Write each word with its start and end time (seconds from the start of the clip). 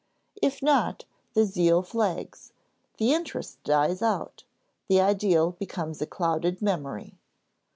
If 0.41 0.63
not, 0.63 1.05
the 1.35 1.45
zeal 1.45 1.83
flags, 1.83 2.53
the 2.97 3.13
interest 3.13 3.63
dies 3.63 4.01
out, 4.01 4.43
the 4.87 4.99
ideal 4.99 5.51
becomes 5.51 6.01
a 6.01 6.07
clouded 6.07 6.59
memory. 6.59 7.19